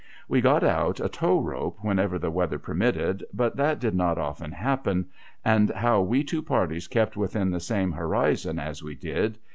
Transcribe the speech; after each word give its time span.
^\■ 0.31 0.35
e 0.35 0.41
got 0.41 0.63
out 0.63 0.99
a 0.99 1.07
tow 1.07 1.39
rope 1.39 1.77
whenever 1.83 2.17
the 2.17 2.31
weather 2.31 2.57
permitted, 2.57 3.23
but 3.31 3.55
that 3.55 3.79
did 3.79 3.93
not 3.93 4.17
often 4.17 4.51
happen, 4.51 5.05
and 5.45 5.69
how 5.69 6.01
we 6.01 6.23
two 6.23 6.41
parties 6.41 6.87
kept 6.87 7.15
within 7.15 7.51
the 7.51 7.59
same 7.59 7.91
horizon, 7.91 8.57
as 8.57 8.81
we 8.81 8.95
did. 8.95 9.37